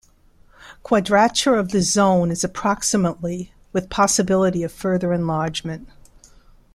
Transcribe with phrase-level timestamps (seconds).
[0.81, 5.87] Quadrature of the zone is approximately with possibility of further enlargement.